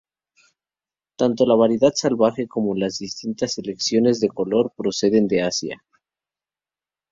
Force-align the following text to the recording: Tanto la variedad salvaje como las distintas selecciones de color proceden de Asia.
Tanto 1.15 1.45
la 1.45 1.53
variedad 1.53 1.91
salvaje 1.93 2.47
como 2.47 2.73
las 2.73 2.97
distintas 2.97 3.53
selecciones 3.53 4.19
de 4.19 4.29
color 4.29 4.73
proceden 4.75 5.27
de 5.27 5.43
Asia. 5.43 5.83